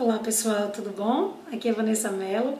[0.00, 1.36] Olá pessoal, tudo bom?
[1.52, 2.58] Aqui é Vanessa Mello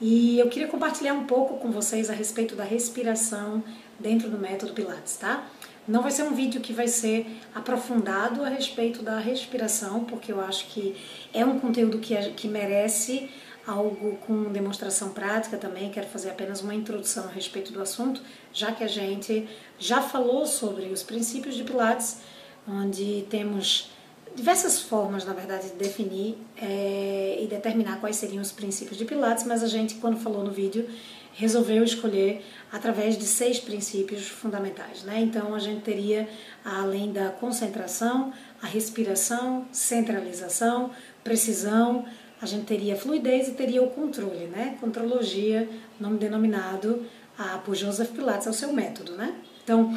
[0.00, 3.62] e eu queria compartilhar um pouco com vocês a respeito da respiração
[4.00, 5.46] dentro do método Pilates, tá?
[5.86, 7.24] Não vai ser um vídeo que vai ser
[7.54, 10.96] aprofundado a respeito da respiração, porque eu acho que
[11.32, 13.30] é um conteúdo que, que merece
[13.64, 15.88] algo com demonstração prática também.
[15.88, 18.20] Quero fazer apenas uma introdução a respeito do assunto,
[18.52, 22.22] já que a gente já falou sobre os princípios de Pilates,
[22.66, 23.88] onde temos
[24.34, 29.44] diversas formas, na verdade, de definir é, e determinar quais seriam os princípios de Pilates,
[29.44, 30.88] mas a gente, quando falou no vídeo,
[31.34, 35.02] resolveu escolher através de seis princípios fundamentais.
[35.02, 35.20] Né?
[35.20, 36.28] Então, a gente teria,
[36.64, 40.90] além da concentração, a respiração, centralização,
[41.24, 42.04] precisão,
[42.40, 44.76] a gente teria fluidez e teria o controle, né?
[44.80, 45.68] Contrologia,
[46.00, 47.06] nome denominado
[47.38, 49.32] a, por Joseph Pilates, é o seu método, né?
[49.62, 49.96] Então,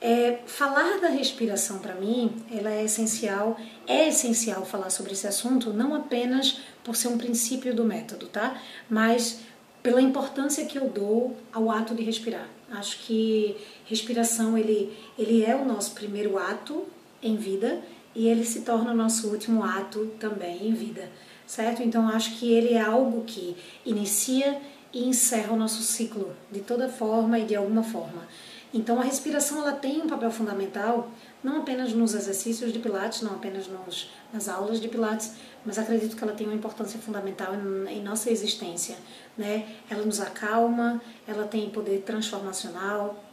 [0.00, 5.72] é, falar da respiração para mim, ela é essencial, é essencial falar sobre esse assunto,
[5.72, 8.60] não apenas por ser um princípio do método, tá?
[8.88, 9.40] Mas
[9.82, 12.48] pela importância que eu dou ao ato de respirar.
[12.70, 16.86] Acho que respiração ele, ele é o nosso primeiro ato
[17.22, 17.82] em vida
[18.14, 21.10] e ele se torna o nosso último ato também em vida,
[21.46, 21.82] certo?
[21.82, 24.60] Então acho que ele é algo que inicia
[24.92, 28.26] e encerra o nosso ciclo de toda forma e de alguma forma.
[28.72, 31.10] Então a respiração ela tem um papel fundamental
[31.42, 35.32] não apenas nos exercícios de Pilates, não apenas nos, nas aulas de Pilates,
[35.64, 38.96] mas acredito que ela tem uma importância fundamental em, em nossa existência.
[39.36, 39.66] Né?
[39.88, 43.24] Ela nos acalma, ela tem poder transformacional,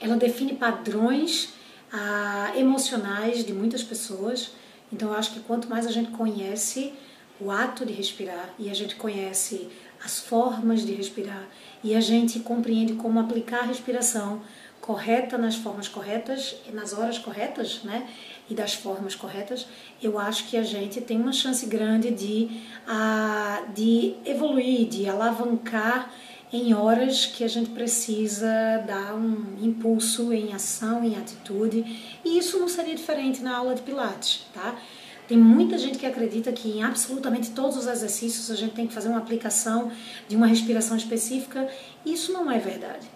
[0.00, 1.54] ela define padrões
[1.92, 4.52] ah, emocionais de muitas pessoas.
[4.92, 6.92] Então eu acho que quanto mais a gente conhece
[7.40, 9.70] o ato de respirar e a gente conhece
[10.04, 11.46] as formas de respirar
[11.82, 14.42] e a gente compreende como aplicar a respiração
[14.80, 18.08] correta nas formas corretas e nas horas corretas, né?
[18.48, 19.66] E das formas corretas,
[20.02, 26.10] eu acho que a gente tem uma chance grande de, a, de evoluir, de alavancar
[26.52, 32.58] em horas que a gente precisa dar um impulso em ação, em atitude, e isso
[32.58, 34.76] não seria diferente na aula de Pilates, tá?
[35.30, 38.92] Tem muita gente que acredita que em absolutamente todos os exercícios a gente tem que
[38.92, 39.92] fazer uma aplicação
[40.26, 41.68] de uma respiração específica.
[42.04, 43.06] Isso não é verdade.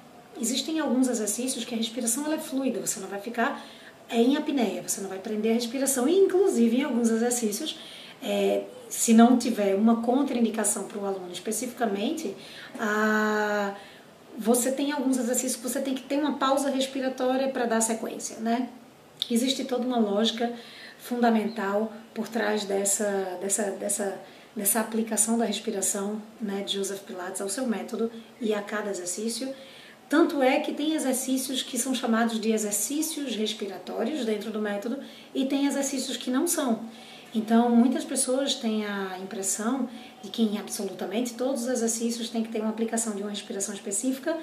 [0.40, 3.66] Existem alguns exercícios que a respiração ela é fluida, você não vai ficar
[4.08, 6.06] é, em apneia, você não vai prender a respiração.
[6.06, 7.76] E, inclusive, em alguns exercícios,
[8.22, 12.32] é, se não tiver uma contraindicação para o aluno especificamente,
[12.78, 13.74] a,
[14.38, 18.36] você tem alguns exercícios que você tem que ter uma pausa respiratória para dar sequência,
[18.36, 18.68] né?
[19.28, 20.52] Existe toda uma lógica
[21.04, 24.20] fundamental por trás dessa, dessa, dessa,
[24.56, 28.10] dessa aplicação da respiração né, de Joseph Pilates ao seu método
[28.40, 29.54] e a cada exercício.
[30.08, 34.98] Tanto é que tem exercícios que são chamados de exercícios respiratórios dentro do método
[35.34, 36.80] e tem exercícios que não são.
[37.34, 39.88] Então, muitas pessoas têm a impressão
[40.22, 43.74] de que em absolutamente todos os exercícios tem que ter uma aplicação de uma respiração
[43.74, 44.38] específica,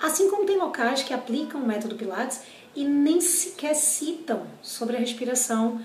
[0.00, 2.42] assim como tem locais que aplicam o método Pilates
[2.76, 5.80] e nem sequer citam sobre a respiração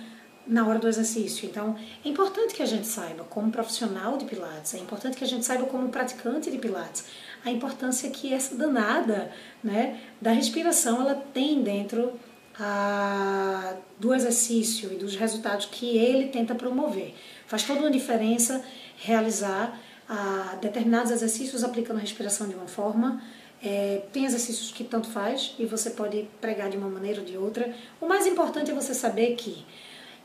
[0.45, 1.47] na hora do exercício.
[1.47, 5.27] Então, é importante que a gente saiba, como profissional de Pilates, é importante que a
[5.27, 7.05] gente saiba, como praticante de Pilates,
[7.43, 9.31] a importância que essa danada
[9.63, 12.13] né, da respiração ela tem dentro
[12.59, 17.15] a, do exercício e dos resultados que ele tenta promover.
[17.47, 18.63] Faz toda uma diferença
[18.97, 23.21] realizar a, determinados exercícios aplicando a respiração de uma forma.
[23.63, 27.37] É, tem exercícios que tanto faz e você pode pregar de uma maneira ou de
[27.37, 27.73] outra.
[27.99, 29.63] O mais importante é você saber que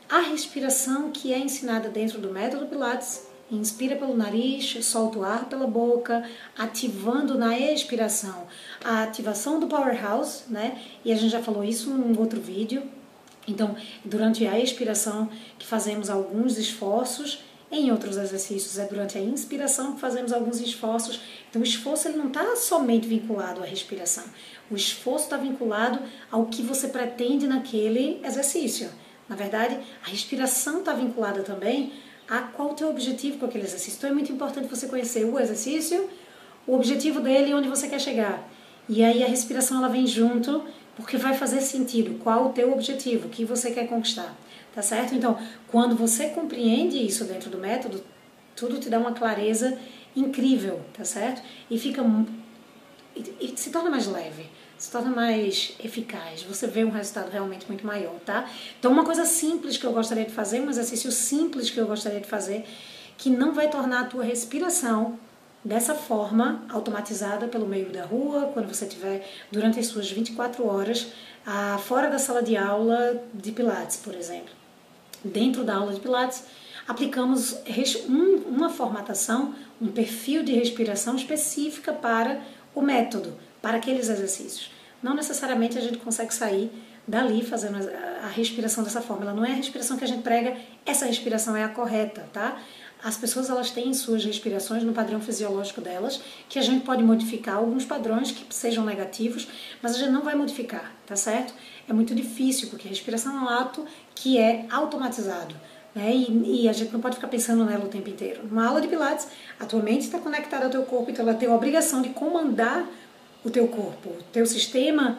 [0.09, 5.45] a respiração que é ensinada dentro do método Pilates inspira pelo nariz, solta o ar
[5.45, 8.47] pela boca, ativando na expiração
[8.83, 10.81] a ativação do powerhouse, né?
[11.03, 12.83] E a gente já falou isso num outro vídeo.
[13.47, 19.93] Então, durante a expiração que fazemos alguns esforços, em outros exercícios é durante a inspiração
[19.93, 21.19] que fazemos alguns esforços.
[21.49, 24.23] Então, o esforço ele não está somente vinculado à respiração.
[24.69, 25.99] O esforço está vinculado
[26.31, 28.89] ao que você pretende naquele exercício.
[29.29, 31.93] Na verdade, a respiração está vinculada também
[32.27, 33.97] a qual o teu objetivo com aquele exercício.
[33.97, 36.09] Então é muito importante você conhecer o exercício,
[36.65, 38.47] o objetivo dele e onde você quer chegar.
[38.89, 40.63] E aí a respiração ela vem junto,
[40.95, 44.35] porque vai fazer sentido qual o teu objetivo, o que você quer conquistar.
[44.73, 45.15] Tá certo?
[45.15, 48.03] Então, quando você compreende isso dentro do método,
[48.55, 49.77] tudo te dá uma clareza
[50.15, 51.41] incrível, tá certo?
[51.69, 52.03] E fica
[53.15, 54.45] e, se torna mais leve
[54.77, 58.49] se torna mais eficaz, você vê um resultado realmente muito maior, tá?
[58.79, 62.19] Então, uma coisa simples que eu gostaria de fazer, um exercício simples que eu gostaria
[62.19, 62.65] de fazer,
[63.17, 65.17] que não vai tornar a tua respiração
[65.63, 71.07] dessa forma, automatizada pelo meio da rua, quando você estiver durante as suas 24 horas,
[71.45, 74.53] ah, fora da sala de aula de Pilates, por exemplo.
[75.23, 76.43] Dentro da aula de Pilates,
[76.87, 77.57] aplicamos
[78.47, 82.39] uma formatação, um perfil de respiração específica para
[82.73, 83.33] o método,
[83.67, 84.71] para aqueles exercícios.
[85.03, 86.71] Não necessariamente a gente consegue sair
[87.05, 87.77] dali fazendo
[88.23, 89.23] a respiração dessa forma.
[89.23, 90.55] Ela não é a respiração que a gente prega,
[90.85, 92.61] essa respiração é a correta, tá?
[93.03, 97.57] As pessoas elas têm suas respirações no padrão fisiológico delas, que a gente pode modificar
[97.57, 99.49] alguns padrões que sejam negativos,
[99.81, 101.53] mas a gente não vai modificar, tá certo?
[101.89, 103.85] É muito difícil, porque a respiração é um ato
[104.15, 105.53] que é automatizado.
[105.93, 106.15] Né?
[106.15, 108.43] E, e, a gente não pode ficar pensando nela o tempo inteiro.
[108.49, 109.27] Uma aula de Pilates,
[109.59, 112.87] a tua mente está conectada ao teu corpo, então ela tem a obrigação de comandar
[113.43, 115.17] o teu corpo, o teu sistema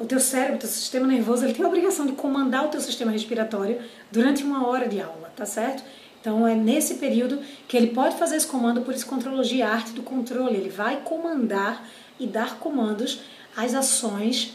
[0.00, 2.80] o teu cérebro, o teu sistema nervoso, ele tem a obrigação de comandar o teu
[2.80, 5.84] sistema respiratório durante uma hora de aula, tá certo?
[6.18, 7.38] Então é nesse período
[7.68, 10.56] que ele pode fazer esse comando, por isso contrologia, arte do controle.
[10.56, 11.86] Ele vai comandar
[12.18, 13.20] e dar comandos
[13.54, 14.54] às ações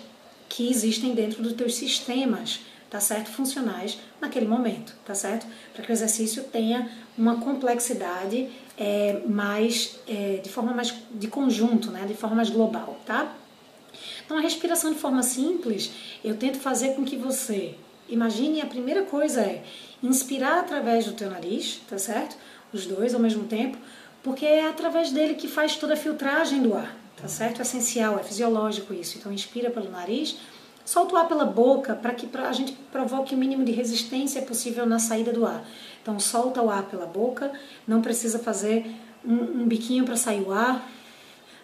[0.49, 3.29] que existem dentro dos teus sistemas, tá certo?
[3.29, 5.45] Funcionais naquele momento, tá certo?
[5.73, 11.91] Para que o exercício tenha uma complexidade é, mais, é, de forma mais de conjunto,
[11.91, 12.05] né?
[12.05, 13.33] De forma mais global, tá?
[14.25, 15.91] Então, a respiração de forma simples,
[16.23, 17.75] eu tento fazer com que você
[18.09, 19.63] imagine a primeira coisa é
[20.03, 22.35] inspirar através do teu nariz, tá certo?
[22.73, 23.77] Os dois ao mesmo tempo,
[24.21, 27.59] porque é através dele que faz toda a filtragem do ar, tá certo?
[27.59, 29.17] É essencial, é fisiológico isso.
[29.17, 30.37] Então, inspira pelo nariz,
[30.85, 34.85] solta o ar pela boca para que a gente provoque o mínimo de resistência possível
[34.85, 35.65] na saída do ar.
[36.01, 37.51] Então, solta o ar pela boca,
[37.87, 38.85] não precisa fazer
[39.25, 40.87] um, um biquinho para sair o ar,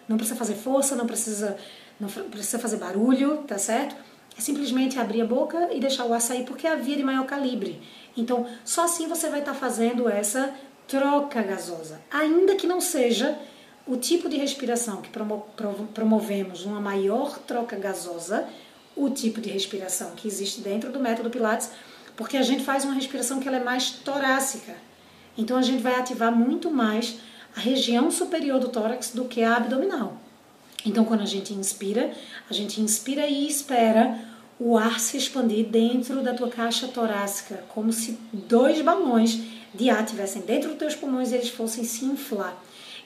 [0.08, 1.56] não precisa fazer força, não precisa
[2.00, 3.94] não precisa fazer barulho, tá certo?
[4.36, 7.02] É simplesmente abrir a boca e deixar o ar sair, porque é a via de
[7.04, 7.80] maior calibre.
[8.16, 10.52] Então, só assim você vai estar tá fazendo essa
[10.88, 12.00] troca gasosa.
[12.10, 13.38] Ainda que não seja
[13.86, 15.46] o tipo de respiração que promo
[15.94, 18.48] promovemos, uma maior troca gasosa,
[18.96, 21.70] o tipo de respiração que existe dentro do método Pilates,
[22.16, 24.74] porque a gente faz uma respiração que ela é mais torácica.
[25.36, 27.16] Então, a gente vai ativar muito mais
[27.56, 30.18] a região superior do tórax do que a abdominal.
[30.84, 32.12] Então, quando a gente inspira,
[32.50, 34.18] a gente inspira e espera
[34.58, 39.38] o ar se expandir dentro da tua caixa torácica, como se dois balões
[39.74, 42.56] de ar tivessem dentro dos teus pulmões e eles fossem se inflar.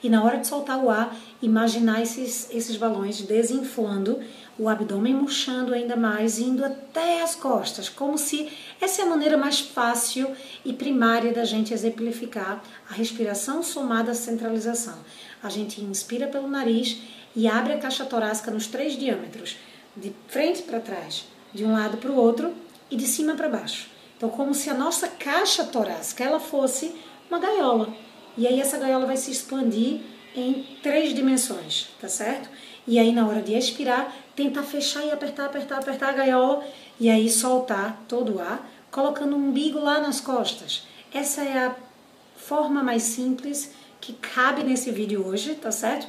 [0.06, 4.20] E na hora de soltar o ar, imaginar esses, esses balões desinflando,
[4.56, 8.48] o abdômen murchando ainda mais, indo até as costas, como se
[8.80, 10.30] essa é a maneira mais fácil
[10.64, 14.94] e primária da gente exemplificar a respiração somada à centralização.
[15.42, 16.98] A gente inspira pelo nariz
[17.34, 19.56] e abre a caixa torácica nos três diâmetros,
[19.96, 22.54] de frente para trás, de um lado para o outro
[22.88, 23.88] e de cima para baixo.
[24.16, 26.94] Então, como se a nossa caixa torácica ela fosse
[27.28, 28.05] uma gaiola.
[28.36, 30.00] E aí essa gaiola vai se expandir
[30.34, 32.48] em três dimensões, tá certo?
[32.86, 36.64] E aí na hora de expirar, tentar fechar e apertar, apertar, apertar a gaiola
[37.00, 40.86] e aí soltar todo o ar, colocando o umbigo lá nas costas.
[41.12, 41.76] Essa é a
[42.36, 46.06] forma mais simples que cabe nesse vídeo hoje, tá certo?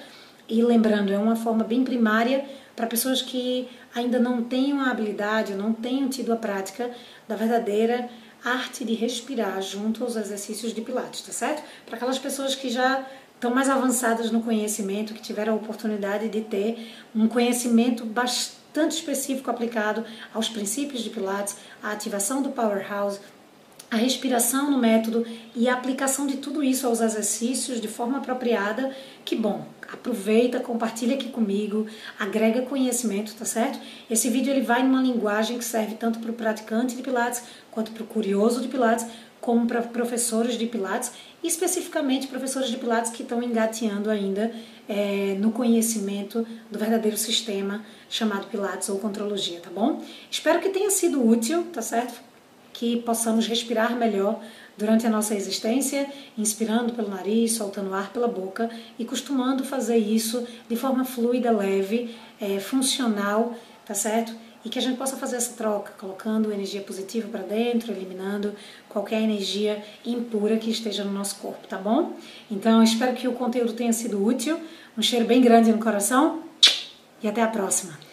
[0.48, 2.46] E lembrando, é uma forma bem primária
[2.76, 6.92] para pessoas que ainda não tenham a habilidade, não tenham tido a prática
[7.28, 8.10] da verdadeira
[8.44, 11.64] arte de respirar junto aos exercícios de Pilates, tá certo?
[11.86, 13.06] Para aquelas pessoas que já
[13.36, 19.50] estão mais avançadas no conhecimento, que tiveram a oportunidade de ter um conhecimento bastante específico
[19.50, 20.04] aplicado
[20.34, 23.20] aos princípios de Pilates, a ativação do powerhouse,
[23.90, 25.26] a respiração no método
[25.56, 31.16] e a aplicação de tudo isso aos exercícios de forma apropriada, que bom, aproveita, compartilha
[31.16, 31.88] aqui comigo,
[32.20, 33.80] agrega conhecimento, tá certo?
[34.10, 37.92] Esse vídeo ele vai numa linguagem que serve tanto para o praticante de Pilates quanto
[37.92, 39.06] para o curioso de Pilates,
[39.40, 44.52] como para professores de Pilates, especificamente professores de Pilates que estão engateando ainda
[44.90, 50.04] é, no conhecimento do verdadeiro sistema chamado Pilates ou Contrologia, tá bom?
[50.30, 52.27] Espero que tenha sido útil, tá certo?
[52.78, 54.40] Que possamos respirar melhor
[54.78, 56.08] durante a nossa existência,
[56.38, 58.70] inspirando pelo nariz, soltando ar pela boca
[59.00, 64.32] e costumando fazer isso de forma fluida, leve, é, funcional, tá certo?
[64.64, 68.54] E que a gente possa fazer essa troca, colocando energia positiva para dentro, eliminando
[68.88, 72.14] qualquer energia impura que esteja no nosso corpo, tá bom?
[72.52, 74.60] Então, espero que o conteúdo tenha sido útil.
[74.96, 76.44] Um cheiro bem grande no coração
[77.24, 78.07] e até a próxima.